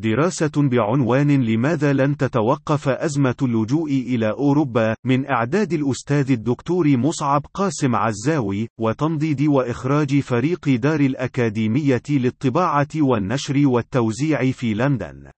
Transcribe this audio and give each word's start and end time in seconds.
دراسة 0.00 0.50
بعنوان 0.56 1.44
لماذا 1.44 1.92
لن 1.92 2.16
تتوقف 2.16 2.88
أزمة 2.88 3.34
اللجوء 3.42 3.90
إلى 3.90 4.30
أوروبا 4.30 4.94
من 5.06 5.26
إعداد 5.26 5.72
الأستاذ 5.72 6.30
الدكتور 6.30 6.96
مصعب 6.96 7.46
قاسم 7.54 7.96
عزاوي 7.96 8.68
وتنضيد 8.80 9.42
وإخراج 9.42 10.20
فريق 10.20 10.68
دار 10.68 11.00
الأكاديمية 11.00 12.02
للطباعة 12.10 12.88
والنشر 12.96 13.66
والتوزيع 13.66 14.50
في 14.50 14.74
لندن. 14.74 15.30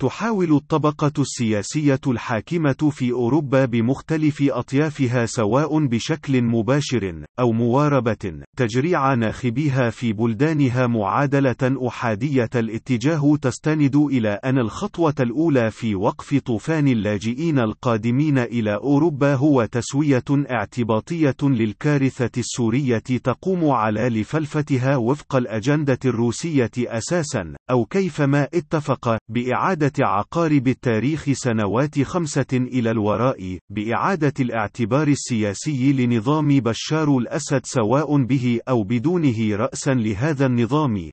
تحاول 0.00 0.52
الطبقة 0.52 1.12
السياسية 1.18 2.00
الحاكمة 2.06 2.90
في 2.90 3.12
أوروبا 3.12 3.64
بمختلف 3.64 4.42
أطيافها 4.42 5.26
سواء 5.26 5.86
بشكل 5.86 6.42
مباشر 6.42 7.24
أو 7.40 7.52
مواربة 7.52 8.42
تجريع 8.56 9.14
ناخبيها 9.14 9.90
في 9.90 10.12
بلدانها 10.12 10.86
معادلة 10.86 11.88
أحادية 11.88 12.50
الاتجاه 12.54 13.36
تستند 13.42 13.96
إلى 13.96 14.28
أن 14.28 14.58
الخطوة 14.58 15.14
الأولى 15.20 15.70
في 15.70 15.94
وقف 15.94 16.34
طوفان 16.34 16.88
اللاجئين 16.88 17.58
القادمين 17.58 18.38
إلى 18.38 18.74
أوروبا 18.74 19.34
هو 19.34 19.64
تسوية 19.64 20.24
اعتباطية 20.50 21.36
للكارثة 21.42 22.30
السورية 22.38 22.98
تقوم 22.98 23.70
على 23.70 24.08
لفلفتها 24.08 24.96
وفق 24.96 25.36
الأجندة 25.36 25.98
الروسية 26.04 26.70
أساسا 26.78 27.54
أو 27.70 27.84
كيفما 27.84 28.48
اتفق 28.54 29.18
بإعادة 29.28 29.89
عقارب 30.00 30.68
التاريخ 30.68 31.32
سنوات 31.32 32.02
خمسة 32.02 32.46
إلى 32.52 32.90
الوراء 32.90 33.58
بإعادة 33.70 34.32
الاعتبار 34.40 35.08
السياسي 35.08 35.92
لنظام 35.92 36.48
بشار 36.60 37.18
الأسد 37.18 37.60
سواء 37.64 38.22
به 38.22 38.60
أو 38.68 38.82
بدونه 38.84 39.56
رأسا 39.56 39.94
لهذا 39.94 40.46
النظام. 40.46 41.10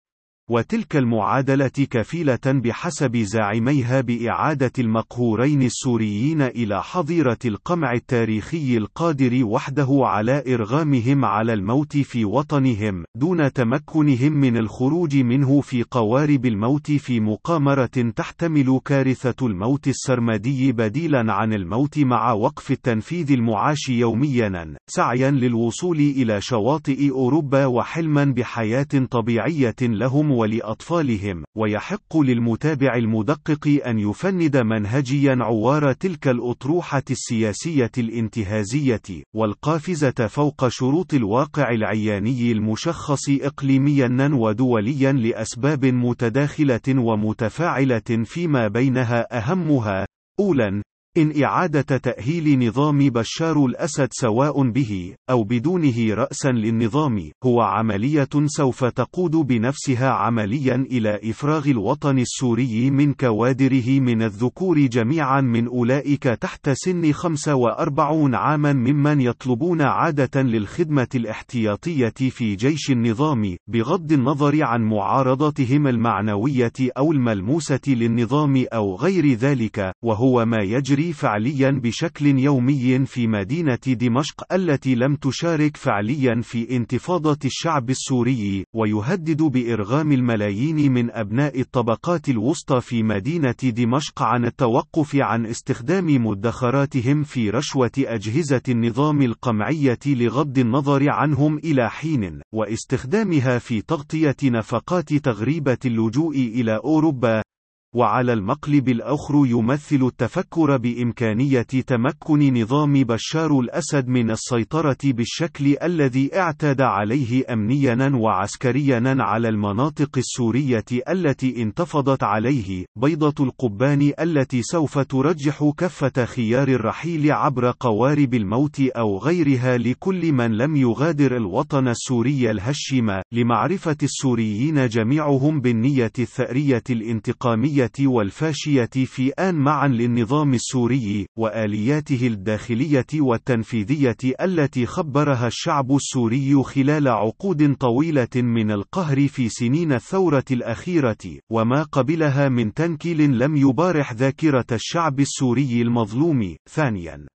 وتلك 0.49 0.95
المعادلة 0.95 1.67
كفيلة 1.67 2.39
بحسب 2.45 3.17
زاعميها 3.17 4.01
بإعادة 4.01 4.71
المقهورين 4.79 5.61
السوريين 5.61 6.41
إلى 6.41 6.83
حظيرة 6.83 7.37
القمع 7.45 7.93
التاريخي 7.93 8.77
القادر 8.77 9.45
وحده 9.45 9.87
على 9.91 10.43
إرغامهم 10.53 11.25
على 11.25 11.53
الموت 11.53 11.97
في 11.97 12.25
وطنهم، 12.25 13.05
دون 13.17 13.53
تمكنهم 13.53 14.31
من 14.33 14.57
الخروج 14.57 15.17
منه 15.17 15.61
في 15.61 15.83
قوارب 15.83 16.45
الموت 16.45 16.91
في 16.91 17.19
مقامرة 17.19 18.11
تحتمل 18.15 18.79
كارثة 18.85 19.47
الموت 19.47 19.87
السرمدي 19.87 20.71
بديلا 20.71 21.33
عن 21.33 21.53
الموت 21.53 21.99
مع 21.99 22.31
وقف 22.31 22.71
التنفيذ 22.71 23.31
المعاش 23.31 23.89
يوميا، 23.89 24.75
سعيا 24.89 25.31
للوصول 25.31 25.97
إلى 25.97 26.41
شواطئ 26.41 27.11
أوروبا 27.11 27.65
وحلما 27.65 28.25
بحياة 28.25 29.07
طبيعية 29.11 29.75
لهم 29.81 30.36
ولأطفالهم، 30.37 31.43
ويحق 31.57 32.17
للمتابع 32.17 32.95
المدقق 32.95 33.81
أن 33.85 33.99
يفند 33.99 34.57
منهجيا 34.57 35.37
عوار 35.39 35.93
تلك 35.93 36.27
الأطروحة 36.27 37.03
السياسية 37.11 37.91
الانتهازية، 37.97 39.23
والقافزة 39.35 40.27
فوق 40.27 40.67
شروط 40.67 41.13
الواقع 41.13 41.71
العياني 41.71 42.51
المشخص 42.51 43.29
إقليميا 43.29 44.29
ودوليا 44.33 45.11
لأسباب 45.11 45.85
متداخلة 45.85 46.87
ومتفاعلة 46.89 48.23
فيما 48.25 48.67
بينها 48.67 49.37
أهمها: 49.37 50.05
أولاً، 50.39 50.81
إن 51.17 51.43
إعادة 51.43 51.97
تأهيل 51.97 52.67
نظام 52.67 53.09
بشار 53.09 53.65
الأسد 53.65 54.07
سواء 54.11 54.69
به 54.69 55.15
أو 55.29 55.43
بدونه 55.43 56.13
رأسا 56.13 56.47
للنظام 56.47 57.31
هو 57.43 57.61
عملية 57.61 58.29
سوف 58.45 58.85
تقود 58.85 59.31
بنفسها 59.31 60.09
عمليا 60.09 60.75
إلى 60.75 61.19
إفراغ 61.23 61.69
الوطن 61.69 62.19
السوري 62.19 62.91
من 62.91 63.13
كوادره 63.13 63.99
من 63.99 64.21
الذكور 64.21 64.79
جميعا 64.79 65.41
من 65.41 65.67
أولئك 65.67 66.23
تحت 66.23 66.69
سن 66.69 67.11
45 67.11 68.35
عاما 68.35 68.73
ممن 68.73 69.21
يطلبون 69.21 69.81
عادة 69.81 70.41
للخدمة 70.41 71.07
الاحتياطية 71.15 72.13
في 72.29 72.55
جيش 72.55 72.91
النظام 72.91 73.57
بغض 73.67 74.11
النظر 74.11 74.63
عن 74.63 74.81
معارضتهم 74.81 75.87
المعنوية 75.87 76.73
أو 76.97 77.11
الملموسة 77.11 77.81
للنظام 77.87 78.65
أو 78.73 78.95
غير 78.95 79.33
ذلك 79.33 79.91
وهو 80.03 80.45
ما 80.45 80.63
يجري 80.63 81.06
فعليا 81.13 81.71
بشكل 81.71 82.25
يومي 82.39 83.05
في 83.05 83.27
مدينة 83.27 83.79
دمشق 83.87 84.53
التي 84.53 84.95
لم 84.95 85.15
تشارك 85.15 85.77
فعليا 85.77 86.41
في 86.41 86.75
انتفاضة 86.75 87.37
الشعب 87.45 87.89
السوري 87.89 88.65
ويهدد 88.75 89.41
بإرغام 89.41 90.11
الملايين 90.11 90.91
من 90.91 91.11
أبناء 91.11 91.59
الطبقات 91.59 92.29
الوسطى 92.29 92.81
في 92.81 93.03
مدينة 93.03 93.55
دمشق 93.63 94.21
عن 94.21 94.45
التوقف 94.45 95.15
عن 95.15 95.45
استخدام 95.45 96.25
مدخراتهم 96.25 97.23
في 97.23 97.49
رشوة 97.49 97.91
أجهزة 97.97 98.61
النظام 98.69 99.21
القمعية 99.21 99.99
لغض 100.05 100.57
النظر 100.57 101.09
عنهم 101.09 101.57
إلى 101.57 101.89
حين 101.89 102.41
واستخدامها 102.53 103.59
في 103.59 103.81
تغطية 103.81 104.35
نفقات 104.43 105.13
تغريبة 105.13 105.77
اللجوء 105.85 106.35
إلى 106.35 106.75
أوروبا. 106.75 107.46
وعلى 107.95 108.33
المقلب 108.33 108.89
الآخر 108.89 109.45
يمثل 109.45 110.03
التفكر 110.03 110.77
بإمكانية 110.77 111.61
تمكن 111.61 112.61
نظام 112.61 112.93
بشار 112.93 113.59
الأسد 113.59 114.07
من 114.07 114.31
السيطرة 114.31 114.97
بالشكل 115.03 115.75
الذي 115.83 116.37
اعتاد 116.37 116.81
عليه 116.81 117.43
أمنيا 117.53 118.11
وعسكريا 118.13 119.15
على 119.19 119.49
المناطق 119.49 120.17
السورية 120.17 120.85
التي 121.09 121.61
انتفضت 121.61 122.23
عليه، 122.23 122.85
بيضة 122.95 123.45
القبان 123.45 124.13
التي 124.19 124.61
سوف 124.61 124.99
ترجح 124.99 125.71
كفة 125.77 126.25
خيار 126.25 126.67
الرحيل 126.67 127.31
عبر 127.31 127.71
قوارب 127.79 128.33
الموت 128.33 128.79
أو 128.79 129.17
غيرها 129.17 129.77
لكل 129.77 130.31
من 130.31 130.57
لم 130.57 130.75
يغادر 130.75 131.37
الوطن 131.37 131.87
السوري 131.87 132.51
الهشم، 132.51 133.21
لمعرفة 133.31 133.97
السوريين 134.03 134.87
جميعهم 134.87 135.61
بالنية 135.61 136.11
الثأرية 136.19 136.83
الانتقامية 136.89 137.76
والفاشية 137.99 138.89
في 139.05 139.29
آن 139.29 139.55
معا 139.55 139.87
للنظام 139.87 140.53
السوري 140.53 141.27
وآلياته 141.37 142.27
الداخلية 142.27 143.05
والتنفيذية 143.13 144.17
التي 144.41 144.85
خبرها 144.85 145.47
الشعب 145.47 145.95
السوري 145.95 146.63
خلال 146.63 147.07
عقود 147.07 147.75
طويلة 147.75 148.35
من 148.35 148.71
القهر 148.71 149.27
في 149.27 149.49
سنين 149.49 149.91
الثورة 149.93 150.45
الأخيرة 150.51 151.39
وما 151.51 151.83
قبلها 151.83 152.49
من 152.49 152.73
تنكيل 152.73 153.39
لم 153.39 153.55
يبارح 153.55 154.13
ذاكرة 154.13 154.65
الشعب 154.71 155.19
السوري 155.19 155.81
المظلوم. 155.81 156.55
ثانيا 156.69 157.36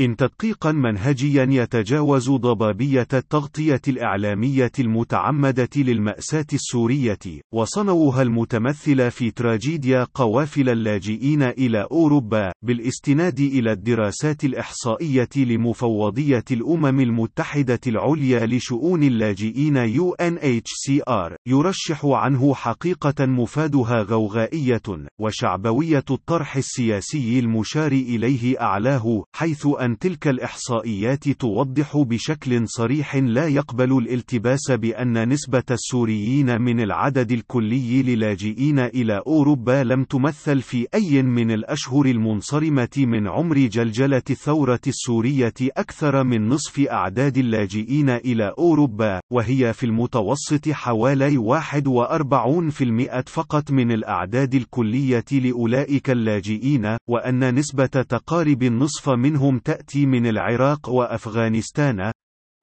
إن 0.00 0.16
تدقيقا 0.16 0.72
منهجيا 0.72 1.46
يتجاوز 1.50 2.30
ضبابية 2.30 3.08
التغطية 3.12 3.80
الإعلامية 3.88 4.72
المتعمدة 4.78 5.68
للمأساة 5.76 6.46
السورية، 6.52 7.18
وصنوها 7.54 8.22
المتمثلة 8.22 9.08
في 9.08 9.30
تراجيديا 9.30 10.06
قوافل 10.14 10.68
اللاجئين 10.68 11.42
إلى 11.42 11.86
أوروبا، 11.90 12.52
بالاستناد 12.62 13.40
إلى 13.40 13.72
الدراسات 13.72 14.44
الإحصائية 14.44 15.28
لمفوضية 15.36 16.44
الأمم 16.50 17.00
المتحدة 17.00 17.80
العليا 17.86 18.46
لشؤون 18.46 19.02
اللاجئين 19.02 19.94
UNHCR، 19.94 21.34
يرشح 21.46 22.04
عنه 22.04 22.54
حقيقة 22.54 23.26
مفادها 23.26 24.02
غوغائية، 24.02 24.82
وشعبوية 25.20 26.04
الطرح 26.10 26.56
السياسي 26.56 27.38
المشار 27.38 27.92
إليه 27.92 28.60
أعلاه، 28.60 29.24
حيث 29.36 29.66
أن 29.66 29.87
أن 29.88 29.98
تلك 29.98 30.28
الإحصائيات 30.28 31.28
توضح 31.28 31.96
بشكل 31.96 32.68
صريح 32.68 33.16
لا 33.16 33.46
يقبل 33.46 33.98
الالتباس 33.98 34.70
بأن 34.70 35.28
نسبة 35.28 35.62
السوريين 35.70 36.60
من 36.60 36.80
العدد 36.80 37.32
الكلي 37.32 38.02
للاجئين 38.02 38.78
إلى 38.78 39.22
أوروبا 39.26 39.84
لم 39.84 40.04
تمثل 40.04 40.62
في 40.62 40.86
أي 40.94 41.22
من 41.22 41.50
الأشهر 41.50 42.06
المنصرمة 42.06 42.88
من 42.98 43.28
عمر 43.28 43.58
جلجلة 43.58 44.22
الثورة 44.30 44.80
السورية 44.86 45.54
أكثر 45.60 46.24
من 46.24 46.48
نصف 46.48 46.80
أعداد 46.80 47.38
اللاجئين 47.38 48.10
إلى 48.10 48.54
أوروبا، 48.58 49.20
وهي 49.32 49.72
في 49.72 49.86
المتوسط 49.86 50.68
حوالي 50.68 51.38
41% 51.38 53.22
فقط 53.26 53.70
من 53.70 53.92
الأعداد 53.92 54.54
الكلية 54.54 55.24
لأولئك 55.32 56.10
اللاجئين، 56.10 56.96
وأن 57.08 57.54
نسبة 57.54 57.86
تقارب 57.86 58.62
النصف 58.62 59.08
منهم 59.10 59.58
تأتي 59.58 59.77
تأتي 59.78 60.06
من 60.06 60.26
العراق 60.26 60.88
وأفغانستان. 60.88 62.12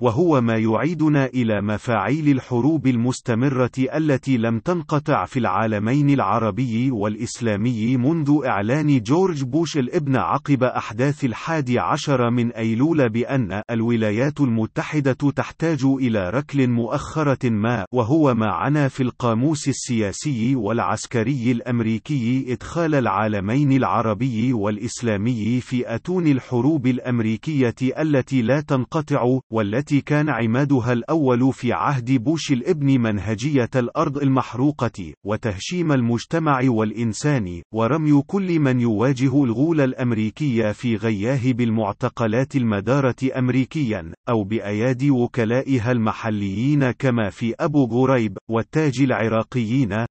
وهو 0.02 0.42
ما 0.42 0.58
يعيدنا 0.58 1.26
إلى 1.26 1.62
مفاعيل 1.62 2.30
الحروب 2.30 2.88
المستمرة 2.88 3.72
التي 3.78 4.38
لم 4.38 4.60
تنقطع 4.60 5.26
في 5.26 5.40
العالمين 5.40 6.10
العربي 6.10 6.92
والإسلامي 6.92 7.98
منذ 7.98 8.40
إعلان 8.46 9.00
جورج 9.00 9.44
بوش 9.44 9.78
الابن 9.78 10.16
عقب 10.16 10.64
أحداث 10.64 11.26
الحادي 11.26 11.80
عشر 11.80 12.30
من 12.30 12.52
أيلول 12.52 13.10
بأن 13.10 13.62
الولايات 13.72 14.42
المتحدة 14.42 15.14
تحتاج 15.36 15.84
إلى 15.84 16.30
ركل 16.30 16.68
مؤخرة 16.68 17.50
ما 17.50 17.86
وهو 17.94 18.34
ما 18.34 18.48
عنا 18.52 18.88
في 18.88 19.04
القاموس 19.04 19.68
السياسي 19.68 20.56
والعسكري 20.56 21.52
الأمريكي 21.52 22.54
إدخال 22.54 22.96
العالمين 22.96 23.72
العربي 23.72 24.54
والإسلامي 24.54 25.62
في 25.62 25.96
أتون 25.96 26.28
الحروب 26.28 26.88
الأمريكية 26.88 27.76
التي 28.00 28.42
لا 28.42 28.62
تنقطع 28.62 29.40
والتي 29.52 29.85
التي 29.86 30.02
كان 30.02 30.30
عمادها 30.30 30.94
الأول 30.94 31.54
في 31.54 31.74
عهد 31.74 32.12
بوش 32.12 32.52
الإبن 32.52 33.02
منهجية 33.02 33.70
الأرض 33.76 34.18
المحروقة، 34.18 35.14
وتهشيم 35.26 35.92
المجتمع 35.92 36.60
والإنسان، 36.68 37.62
ورمي 37.74 38.22
كل 38.28 38.60
من 38.60 38.80
يواجه 38.80 39.44
الغول 39.44 39.82
الأمريكي 39.82 40.74
في 40.74 40.96
غياه 40.96 41.52
بالمعتقلات 41.52 42.56
المدارة 42.56 43.16
أمريكيا، 43.38 44.12
أو 44.30 44.44
بأيادي 44.44 45.12
وكلائها 45.12 45.92
المحليين 45.92 46.92
كما 46.92 47.30
في 47.30 47.54
أبو 47.60 47.86
غريب، 47.86 48.38
والتاج 48.50 49.02
العراقيين، 49.02 50.06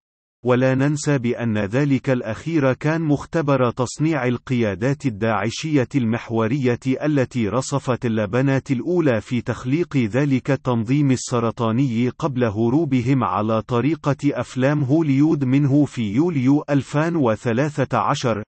ولا 0.43 0.75
ننسى 0.75 1.17
بأن 1.17 1.57
ذلك 1.57 2.09
الأخير 2.09 2.73
كان 2.73 3.01
مختبر 3.01 3.71
تصنيع 3.71 4.27
القيادات 4.27 5.05
الداعشية 5.05 5.87
المحورية 5.95 6.79
التي 6.87 7.49
رصفت 7.49 8.05
اللبنات 8.05 8.71
الأولى 8.71 9.21
في 9.21 9.41
تخليق 9.41 9.97
ذلك 9.97 10.51
التنظيم 10.51 11.11
السرطاني 11.11 12.09
قبل 12.09 12.43
هروبهم 12.43 13.23
على 13.23 13.61
طريقة 13.61 14.17
أفلام 14.23 14.83
هوليود 14.83 15.43
منه 15.45 15.85
في 15.85 16.13
يوليو 16.13 16.63
2013 16.69 18.43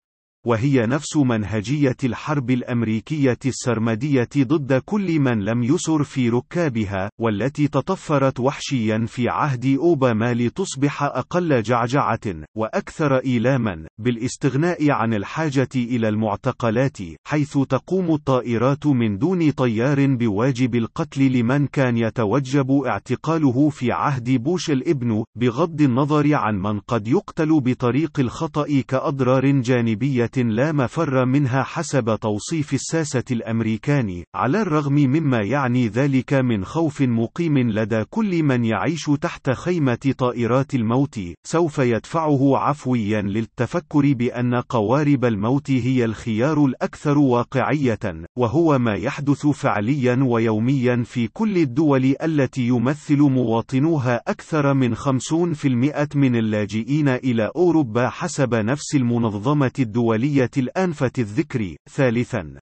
وهي 0.46 0.86
نفس 0.86 1.16
منهجية 1.16 1.96
الحرب 2.04 2.50
الأمريكية 2.50 3.38
السرمدية 3.46 4.28
ضد 4.38 4.72
كل 4.84 5.20
من 5.20 5.44
لم 5.44 5.62
يسر 5.62 6.04
في 6.04 6.28
ركابها، 6.28 7.10
والتي 7.20 7.68
تطفرت 7.68 8.40
وحشيا 8.40 9.04
في 9.06 9.28
عهد 9.28 9.66
أوباما 9.66 10.34
لتصبح 10.34 11.02
أقل 11.02 11.62
جعجعة، 11.62 12.20
وأكثر 12.56 13.16
إيلاما، 13.16 13.86
بالاستغناء 13.98 14.90
عن 14.90 15.14
الحاجة 15.14 15.68
إلى 15.76 16.08
المعتقلات، 16.08 16.98
حيث 17.26 17.58
تقوم 17.58 18.14
الطائرات 18.14 18.86
من 18.86 19.18
دون 19.18 19.50
طيار 19.50 20.06
بواجب 20.06 20.74
القتل 20.74 21.32
لمن 21.32 21.66
كان 21.66 21.96
يتوجب 21.96 22.70
اعتقاله 22.86 23.68
في 23.68 23.92
عهد 23.92 24.30
بوش 24.30 24.70
الإبن، 24.70 25.24
بغض 25.36 25.80
النظر 25.80 26.34
عن 26.34 26.58
من 26.58 26.80
قد 26.80 27.08
يقتل 27.08 27.60
بطريق 27.60 28.20
الخطأ 28.20 28.82
كأضرار 28.88 29.50
جانبية 29.50 30.30
لا 30.38 30.72
مفر 30.72 31.24
منها 31.24 31.62
حسب 31.62 32.18
توصيف 32.20 32.74
الساسة 32.74 33.24
الأمريكان، 33.30 34.24
على 34.34 34.62
الرغم 34.62 34.94
مما 34.94 35.40
يعني 35.40 35.88
ذلك 35.88 36.34
من 36.34 36.64
خوف 36.64 37.02
مقيم 37.02 37.58
لدى 37.58 38.04
كل 38.10 38.42
من 38.42 38.64
يعيش 38.64 39.10
تحت 39.20 39.50
خيمة 39.50 40.14
طائرات 40.18 40.74
الموت، 40.74 41.20
سوف 41.46 41.78
يدفعه 41.78 42.58
عفويا 42.58 43.22
للتفكر 43.22 44.12
بأن 44.12 44.54
قوارب 44.54 45.24
الموت 45.24 45.70
هي 45.70 46.04
الخيار 46.04 46.64
الأكثر 46.64 47.18
واقعية، 47.18 47.98
وهو 48.38 48.78
ما 48.78 48.94
يحدث 48.94 49.46
فعليا 49.46 50.18
ويوميا 50.22 51.02
في 51.04 51.28
كل 51.28 51.58
الدول 51.58 52.14
التي 52.22 52.66
يمثل 52.66 53.18
مواطنوها 53.18 54.20
أكثر 54.28 54.74
من 54.74 54.94
50% 54.94 56.16
من 56.16 56.36
اللاجئين 56.36 57.08
إلى 57.08 57.50
أوروبا 57.56 58.08
حسب 58.08 58.54
نفس 58.54 58.94
المنظمة 58.94 59.72
الدولية. 59.78 60.23
الدولية 60.24 60.50
الأنفة 60.56 61.12
الذكر. 61.18 61.76
ثالثا 61.90 62.58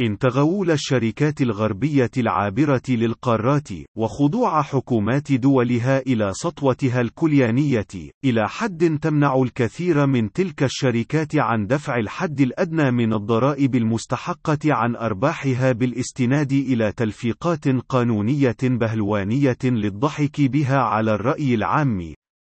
إن 0.00 0.18
تغول 0.18 0.70
الشركات 0.70 1.40
الغربية 1.40 2.10
العابرة 2.16 2.82
للقارات، 2.88 3.68
وخضوع 3.96 4.62
حكومات 4.62 5.32
دولها 5.32 5.98
إلى 5.98 6.32
سطوتها 6.34 7.00
الكليانية، 7.00 7.86
إلى 8.24 8.48
حد 8.48 8.98
تمنع 9.02 9.42
الكثير 9.42 10.06
من 10.06 10.32
تلك 10.32 10.62
الشركات 10.62 11.36
عن 11.36 11.66
دفع 11.66 11.96
الحد 11.96 12.40
الأدنى 12.40 12.90
من 12.90 13.12
الضرائب 13.12 13.74
المستحقة 13.74 14.58
عن 14.64 14.96
أرباحها 14.96 15.72
بالاستناد 15.72 16.52
إلى 16.52 16.92
تلفيقات 16.92 17.68
قانونية 17.68 18.56
بهلوانية 18.62 19.58
للضحك 19.64 20.40
بها 20.40 20.78
على 20.78 21.14
الرأي 21.14 21.54
العام، 21.54 22.14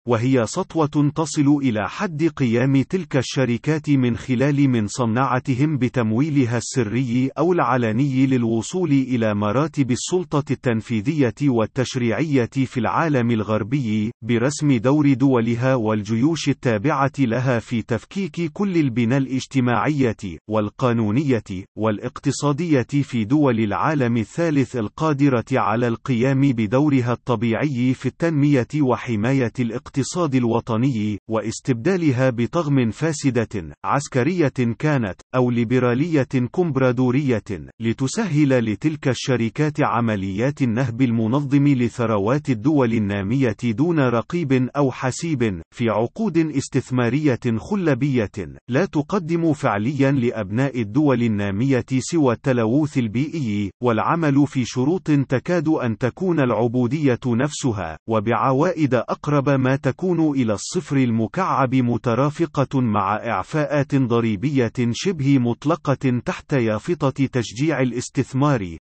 وهي 0.08 0.46
سطوة 0.48 1.12
تصل 1.16 1.60
إلى 1.64 1.90
حد 1.90 2.24
قيام 2.24 2.82
تلك 2.82 3.18
الشركات 3.18 3.90
من 3.90 4.18
خلال 4.18 4.70
من 4.70 4.88
صناعتهم 4.88 5.78
بتمويلها 5.78 6.58
السري 6.58 7.30
أو 7.38 7.54
العلني 7.54 8.26
للوصول 8.28 8.92
إلى 8.92 9.34
مراتب 9.36 9.92
السلطة 9.92 10.52
التنفيذية 10.52 11.34
والتشريعية 11.44 12.50
في 12.50 12.80
العالم 12.80 13.32
الغربي، 13.32 14.12
برسم 14.22 14.78
دور 14.78 15.14
دولها 15.14 15.76
والجيوش 15.76 16.50
التابعة 16.50 17.12
لها 17.20 17.60
في 17.60 17.82
تفكيك 17.82 18.52
كل 18.54 18.78
البنى 18.78 19.18
الاجتماعية، 19.18 20.18
والقانونية، 20.50 21.44
والاقتصادية 21.78 22.88
في 23.04 23.26
دول 23.26 23.60
العالم 23.60 24.18
الثالث 24.18 24.76
القادرة 24.76 25.46
على 25.52 25.88
القيام 25.88 26.42
بدورها 26.42 27.14
الطبيعي 27.14 27.94
في 27.94 28.06
التنمية 28.06 28.68
وحماية 28.82 29.54
الاقتصاد. 29.60 29.97
الاقتصاد 29.98 30.36
الوطني، 30.36 31.20
واستبدالها 31.30 32.30
بطغم 32.30 32.92
فاسدة، 32.92 33.76
عسكرية 33.86 34.54
كانت، 34.80 35.22
أو 35.36 35.52
ليبرالية 35.52 36.28
كومبرادورية، 36.52 37.44
لتسهل 37.82 38.50
لتلك 38.66 39.08
الشركات 39.08 39.82
عمليات 39.82 40.62
النهب 40.62 41.02
المنظم 41.02 41.68
لثروات 41.68 42.50
الدول 42.50 42.94
النامية 42.94 43.58
دون 43.64 44.00
رقيب 44.00 44.70
أو 44.76 44.92
حسيب، 44.92 45.62
في 45.76 45.90
عقود 45.90 46.38
استثمارية 46.38 47.40
خلبية، 47.58 48.32
لا 48.70 48.86
تقدم 48.86 49.54
فعليا 49.54 50.12
لأبناء 50.12 50.82
الدول 50.82 51.24
النامية 51.24 51.86
سوى 52.00 52.34
التلوث 52.34 52.98
البيئي، 52.98 53.72
والعمل 53.84 54.48
في 54.48 54.66
شروط 54.66 55.12
تكاد 55.12 55.68
أن 55.68 55.98
تكون 55.98 56.40
العبودية 56.40 57.20
نفسها، 57.28 57.98
وبعوائد 58.10 58.94
أقرب 58.94 59.50
ما 59.50 59.76
تكون 59.88 60.32
إلى 60.32 60.54
الصفر 60.54 60.98
المكعب 60.98 61.76
مترافقة 61.76 62.82
مع 62.82 63.16
إعفاءات 63.16 63.96
ضريبية 63.96 64.74
شبه 64.92 65.40
مطلقة 65.40 66.22
تحت 66.26 66.54
يافطة 66.54 67.26
تشجيع 67.26 67.82
الاستثمار، 67.82 68.78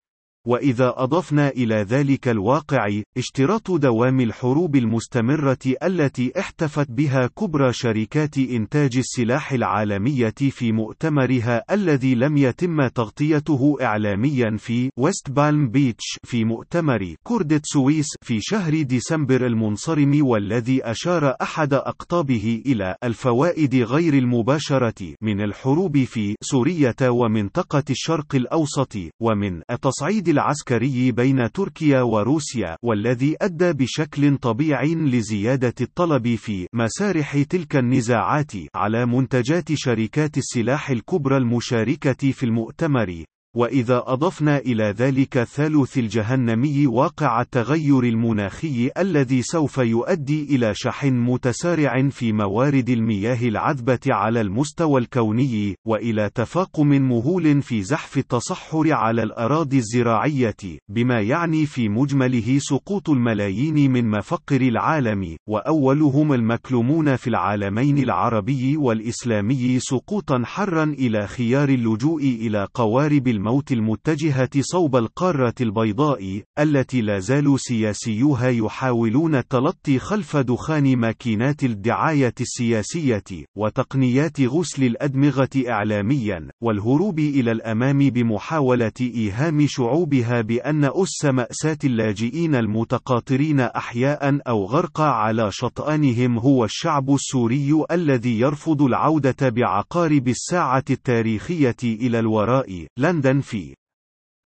وإذا 0.47 0.95
أضفنا 0.97 1.49
إلى 1.49 1.75
ذلك 1.75 2.29
الواقع 2.29 3.01
اشتراط 3.17 3.71
دوام 3.71 4.21
الحروب 4.21 4.77
المستمرة 4.77 5.59
التي 5.83 6.33
احتفت 6.39 6.91
بها 6.91 7.27
كبرى 7.27 7.73
شركات 7.73 8.39
إنتاج 8.39 8.97
السلاح 8.97 9.53
العالمية 9.53 10.35
في 10.51 10.73
مؤتمرها 10.73 11.63
الذي 11.71 12.15
لم 12.15 12.37
يتم 12.37 12.87
تغطيته 12.87 13.77
إعلاميا 13.83 14.57
في 14.59 14.91
ويست 14.99 15.31
بالم 15.31 15.69
بيتش 15.69 16.19
في 16.25 16.45
مؤتمر 16.45 17.15
كوردة 17.23 17.61
سويس 17.65 18.07
في 18.23 18.39
شهر 18.41 18.83
ديسمبر 18.83 19.47
المنصرم 19.47 20.27
والذي 20.27 20.85
أشار 20.85 21.35
أحد 21.43 21.75
أقطابه 21.75 22.63
إلى 22.67 22.97
الفوائد 23.05 23.75
غير 23.75 24.15
المباشرة 24.15 25.15
من 25.23 25.41
الحروب 25.41 25.99
في 26.05 26.37
سوريا 26.43 26.95
ومنطقة 27.03 27.85
الشرق 27.91 28.35
الأوسط 28.35 28.97
ومن 29.21 29.63
التصعيد 29.71 30.34
العسكري 30.35 31.13
بين 31.13 31.53
تركيا 31.53 32.03
وروسيا 32.03 32.77
والذي 32.83 33.37
أدى 33.43 33.73
بشكل 33.73 34.37
طبيعي 34.37 34.95
لزيادة 34.95 35.75
الطلب 35.81 36.35
في 36.35 36.67
مسارح 36.75 37.43
تلك 37.43 37.77
النزاعات 37.77 38.53
على 38.75 39.07
منتجات 39.07 39.73
شركات 39.75 40.39
السلاح 40.39 40.91
الكبرى 40.91 41.37
المشاركة 41.37 42.31
في 42.33 42.47
المؤتمر. 42.47 43.25
وإذا 43.57 44.03
أضفنا 44.07 44.59
إلى 44.59 44.85
ذلك 44.85 45.37
الثالث 45.37 45.99
الجهنمي 45.99 46.87
واقع 46.87 47.41
التغير 47.41 48.03
المناخي 48.03 48.91
الذي 48.99 49.43
سوف 49.43 49.79
يؤدي 49.79 50.57
إلى 50.57 50.75
شحن 50.75 51.13
متسارع 51.13 52.09
في 52.09 52.33
موارد 52.33 52.89
المياه 52.91 53.49
العذبة 53.49 54.01
على 54.07 54.41
المستوى 54.41 55.01
الكوني، 55.01 55.77
وإلى 55.87 56.31
تفاقم 56.35 56.89
مهول 56.89 57.63
في 57.63 57.83
زحف 57.83 58.19
التصحر 58.19 58.93
على 58.93 59.23
الأراضي 59.23 59.79
الزراعية، 59.79 60.57
بما 60.89 61.21
يعني 61.21 61.67
في 61.67 61.89
مجمله 61.89 62.59
سقوط 62.59 63.11
الملايين 63.11 63.93
من 63.93 64.11
مفقر 64.11 64.61
العالم، 64.61 65.37
وأولهم 65.49 66.33
المكلومون 66.33 67.17
في 67.17 67.27
العالمين 67.27 67.99
العربي 67.99 68.77
والإسلامي 68.77 69.79
سقوطا 69.81 70.43
حرا 70.45 70.85
إلى 70.85 71.27
خيار 71.27 71.69
اللجوء 71.69 72.23
إلى 72.23 72.69
قوارب 72.75 73.29
الموت 73.45 73.73
المتجهة 73.73 74.51
صوب 74.61 74.97
القارة 74.97 75.55
البيضاء، 75.61 76.43
التي 76.59 77.01
لا 77.01 77.19
زال 77.19 77.61
سياسيوها 77.61 78.49
يحاولون 78.49 79.35
التلطي 79.35 79.99
خلف 79.99 80.37
دخان 80.37 80.97
ماكينات 80.97 81.65
الدعاية 81.65 82.35
السياسية، 82.41 83.25
وتقنيات 83.57 84.41
غسل 84.41 84.85
الأدمغة 84.85 85.49
إعلاميا، 85.69 86.49
والهروب 86.63 87.19
إلى 87.19 87.53
الأمام 87.53 87.99
بمحاولة 87.99 88.93
إيهام 89.01 89.67
شعوبها 89.67 90.41
بأن 90.41 90.85
أس 90.85 91.25
مأساة 91.25 91.79
اللاجئين 91.85 92.55
المتقاطرين 92.55 93.61
أحياء 93.61 94.41
أو 94.49 94.65
غرقى 94.65 95.25
على 95.25 95.49
شطآنهم 95.53 96.39
هو 96.39 96.65
الشعب 96.65 97.15
السوري 97.15 97.85
الذي 97.91 98.41
يرفض 98.41 98.83
العودة 98.83 99.49
بعقارب 99.49 100.29
الساعة 100.29 100.85
التاريخية 100.91 101.77
إلى 101.85 102.19
الوراء. 102.19 102.87
لندن 102.99 103.34
في 103.41 103.75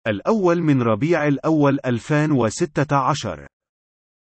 الأول 0.08 0.62
من 0.62 0.82
ربيع 0.82 1.28
الأول 1.28 1.80
2016 1.86 3.48